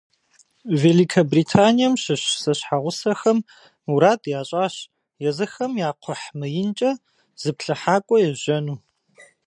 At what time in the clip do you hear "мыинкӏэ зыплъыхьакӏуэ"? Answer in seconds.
6.39-8.17